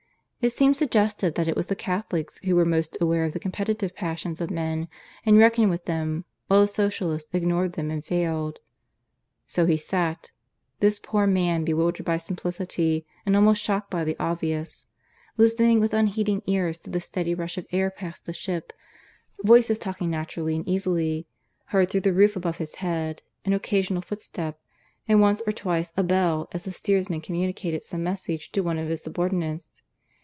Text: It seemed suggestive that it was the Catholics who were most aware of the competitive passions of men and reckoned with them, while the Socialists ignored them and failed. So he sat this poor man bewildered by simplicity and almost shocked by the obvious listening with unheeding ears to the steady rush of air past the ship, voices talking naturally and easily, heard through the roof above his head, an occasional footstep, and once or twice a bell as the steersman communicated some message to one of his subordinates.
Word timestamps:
It 0.43 0.51
seemed 0.51 0.75
suggestive 0.75 1.35
that 1.35 1.47
it 1.47 1.55
was 1.55 1.67
the 1.67 1.75
Catholics 1.75 2.39
who 2.43 2.55
were 2.55 2.65
most 2.65 2.97
aware 2.99 3.25
of 3.25 3.33
the 3.33 3.39
competitive 3.39 3.93
passions 3.95 4.41
of 4.41 4.49
men 4.49 4.87
and 5.23 5.37
reckoned 5.37 5.69
with 5.69 5.85
them, 5.85 6.25
while 6.47 6.61
the 6.61 6.65
Socialists 6.67 7.29
ignored 7.35 7.73
them 7.73 7.91
and 7.91 8.03
failed. 8.03 8.57
So 9.45 9.67
he 9.67 9.77
sat 9.77 10.31
this 10.79 10.97
poor 10.97 11.27
man 11.27 11.63
bewildered 11.63 12.05
by 12.07 12.17
simplicity 12.17 13.05
and 13.23 13.35
almost 13.35 13.61
shocked 13.61 13.91
by 13.91 14.03
the 14.03 14.15
obvious 14.19 14.87
listening 15.37 15.79
with 15.79 15.93
unheeding 15.93 16.41
ears 16.47 16.79
to 16.79 16.89
the 16.89 16.99
steady 17.01 17.35
rush 17.35 17.59
of 17.59 17.67
air 17.71 17.91
past 17.91 18.25
the 18.25 18.33
ship, 18.33 18.73
voices 19.43 19.77
talking 19.77 20.09
naturally 20.09 20.55
and 20.55 20.67
easily, 20.67 21.27
heard 21.65 21.91
through 21.91 22.01
the 22.01 22.13
roof 22.13 22.35
above 22.35 22.57
his 22.57 22.77
head, 22.77 23.21
an 23.45 23.53
occasional 23.53 24.01
footstep, 24.01 24.59
and 25.07 25.21
once 25.21 25.43
or 25.45 25.53
twice 25.53 25.93
a 25.95 26.01
bell 26.01 26.47
as 26.51 26.63
the 26.63 26.71
steersman 26.71 27.21
communicated 27.21 27.83
some 27.83 28.01
message 28.03 28.51
to 28.51 28.61
one 28.61 28.79
of 28.79 28.89
his 28.89 29.03
subordinates. 29.03 29.83